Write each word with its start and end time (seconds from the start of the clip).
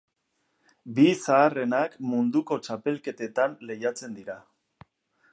Bi 0.99 1.03
zaharrenak 1.25 1.97
munduko 2.13 2.57
txapelketetan 2.67 3.53
lehiatzen 3.71 4.17
dira. 4.21 4.39